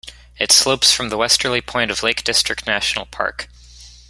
It 0.39 0.51
slopes 0.51 0.91
from 0.91 1.09
the 1.09 1.17
westerly 1.19 1.61
point 1.61 1.91
of 1.91 1.99
the 1.99 2.05
Lake 2.07 2.23
District 2.23 2.65
National 2.65 3.05
Park. 3.05 3.47